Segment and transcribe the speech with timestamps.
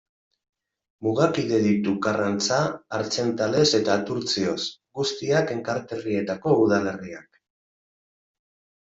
[1.07, 2.57] Mugakide ditu Karrantza,
[2.99, 4.55] Artzentales eta Turtzioz,
[5.01, 7.29] guztiak Enkarterrietako udalerriak.